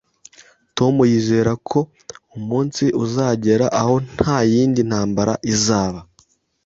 [0.77, 1.79] Tom yizera ko
[2.37, 5.99] umunsi uzagera aho ntayindi ntambara izaba